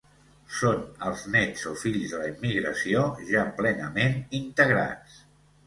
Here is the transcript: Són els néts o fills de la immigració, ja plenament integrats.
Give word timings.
Són 0.59 0.79
els 1.09 1.25
néts 1.35 1.65
o 1.73 1.73
fills 1.83 2.15
de 2.15 2.23
la 2.23 2.31
immigració, 2.31 3.05
ja 3.29 3.47
plenament 3.61 4.21
integrats. 4.43 5.23